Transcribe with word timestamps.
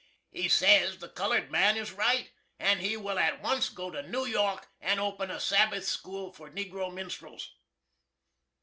He 0.31 0.49
sez 0.49 0.97
the 0.97 1.09
colored 1.09 1.51
man 1.51 1.77
is 1.77 1.91
right, 1.91 2.31
and 2.57 2.79
he 2.81 2.97
will 2.97 3.19
at 3.19 3.39
once 3.39 3.69
go 3.69 3.91
to 3.91 4.01
New 4.01 4.25
York 4.25 4.67
and 4.79 4.99
open 4.99 5.29
a 5.29 5.39
Sabbath 5.39 5.85
School 5.85 6.33
for 6.33 6.49
negro 6.49 6.91
minstrels. 6.91 7.47